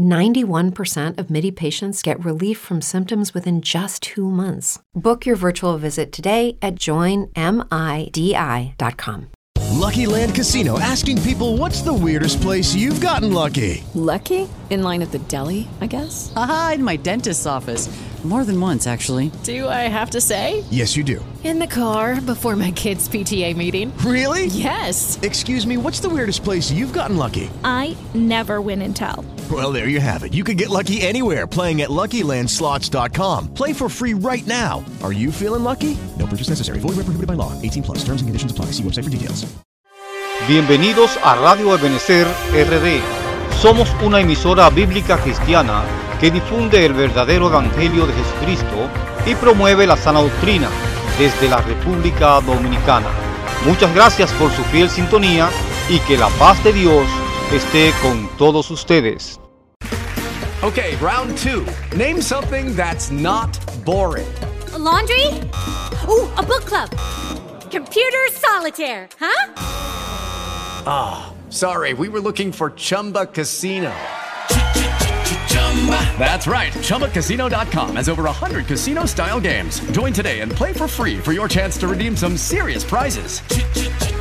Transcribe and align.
91% 0.00 1.18
of 1.18 1.30
MIDI 1.30 1.50
patients 1.50 2.02
get 2.02 2.24
relief 2.24 2.58
from 2.58 2.80
symptoms 2.80 3.32
within 3.34 3.60
just 3.62 4.02
two 4.02 4.30
months. 4.30 4.78
Book 4.94 5.26
your 5.26 5.36
virtual 5.36 5.76
visit 5.78 6.10
today 6.12 6.56
at 6.62 6.76
joinmidi.com. 6.76 7.30
Lucky 9.72 10.04
Land 10.04 10.34
Casino 10.34 10.78
asking 10.80 11.22
people 11.22 11.56
what's 11.56 11.80
the 11.82 11.92
weirdest 11.94 12.40
place 12.40 12.74
you've 12.74 13.00
gotten 13.00 13.32
lucky? 13.32 13.84
Lucky? 13.94 14.48
In 14.68 14.82
line 14.82 15.00
at 15.02 15.12
the 15.12 15.20
deli, 15.20 15.68
I 15.80 15.86
guess? 15.86 16.32
Aha, 16.36 16.72
in 16.74 16.84
my 16.84 16.96
dentist's 16.96 17.46
office. 17.46 17.88
More 18.22 18.44
than 18.44 18.60
once, 18.60 18.86
actually. 18.86 19.30
Do 19.44 19.66
I 19.66 19.88
have 19.88 20.10
to 20.10 20.20
say? 20.20 20.62
Yes, 20.70 20.94
you 20.94 21.02
do. 21.02 21.24
In 21.42 21.58
the 21.58 21.66
car 21.66 22.20
before 22.20 22.54
my 22.54 22.70
kids' 22.70 23.08
PTA 23.08 23.56
meeting. 23.56 23.96
Really? 23.98 24.46
Yes. 24.46 25.18
Excuse 25.22 25.66
me, 25.66 25.78
what's 25.78 26.00
the 26.00 26.10
weirdest 26.10 26.44
place 26.44 26.70
you've 26.70 26.92
gotten 26.92 27.16
lucky? 27.16 27.48
I 27.64 27.96
never 28.12 28.60
win 28.60 28.82
and 28.82 28.94
tell. 28.94 29.24
Well, 29.50 29.72
there 29.72 29.88
you 29.88 30.00
have 30.00 30.22
it. 30.22 30.32
You 30.32 30.44
can 30.44 30.56
get 30.56 30.68
lucky 30.68 31.00
anywhere 31.00 31.46
playing 31.46 31.80
at 31.80 31.88
LuckyLandSlots.com. 31.88 33.54
Play 33.54 33.72
for 33.72 33.88
free 33.88 34.14
right 34.14 34.46
now. 34.46 34.84
Are 35.02 35.12
you 35.12 35.32
feeling 35.32 35.64
lucky? 35.64 35.96
No 36.18 36.26
purchase 36.26 36.50
necessary. 36.50 36.78
Void 36.78 36.96
where 36.96 37.04
prohibited 37.04 37.26
by 37.26 37.34
law. 37.34 37.52
18 37.62 37.82
plus. 37.82 38.04
Terms 38.04 38.20
and 38.20 38.28
conditions 38.28 38.52
apply. 38.52 38.66
See 38.66 38.84
website 38.84 39.04
for 39.04 39.10
details. 39.10 39.46
Bienvenidos 40.46 41.18
a 41.22 41.34
Radio 41.36 41.74
Ebenecer 41.74 42.26
RD. 42.52 43.02
Somos 43.60 43.90
una 44.02 44.20
emisora 44.20 44.70
bíblica 44.70 45.18
cristiana 45.18 45.82
que 46.20 46.30
difunde 46.30 46.86
el 46.86 46.94
verdadero 46.94 47.48
evangelio 47.48 48.06
de 48.06 48.14
Jesucristo 48.14 48.88
y 49.26 49.34
promueve 49.34 49.86
la 49.86 49.96
sana 49.96 50.20
doctrina 50.20 50.68
desde 51.18 51.48
la 51.48 51.60
República 51.60 52.40
Dominicana. 52.40 53.08
Muchas 53.66 53.94
gracias 53.94 54.32
por 54.32 54.50
su 54.52 54.62
fiel 54.64 54.88
sintonía 54.88 55.50
y 55.88 55.98
que 56.00 56.16
la 56.16 56.28
paz 56.38 56.62
de 56.64 56.72
Dios 56.72 57.04
esté 57.52 57.92
con 58.00 58.28
todos 58.36 58.70
ustedes. 58.70 59.38
Okay, 60.62 60.94
round 60.96 61.38
two. 61.38 61.66
Name 61.96 62.20
something 62.20 62.76
that's 62.76 63.10
not 63.10 63.58
boring. 63.84 64.28
A 64.74 64.78
laundry? 64.78 65.26
Ooh, 66.06 66.28
a 66.36 66.42
book 66.42 66.66
club. 66.66 66.90
Computer 67.70 68.28
solitaire, 68.32 69.08
huh? 69.18 69.54
Ah, 70.86 71.32
oh, 71.32 71.50
sorry, 71.50 71.94
we 71.94 72.08
were 72.08 72.20
looking 72.20 72.52
for 72.52 72.70
Chumba 72.72 73.26
Casino. 73.26 73.90
That's 76.18 76.46
right. 76.46 76.72
ChumbaCasino.com 76.72 77.96
has 77.96 78.08
over 78.08 78.24
100 78.24 78.66
casino 78.66 79.06
style 79.06 79.40
games. 79.40 79.80
Join 79.92 80.12
today 80.12 80.40
and 80.40 80.52
play 80.52 80.74
for 80.74 80.86
free 80.86 81.16
for 81.18 81.32
your 81.32 81.48
chance 81.48 81.78
to 81.78 81.88
redeem 81.88 82.16
some 82.16 82.36
serious 82.36 82.84
prizes. 82.84 83.40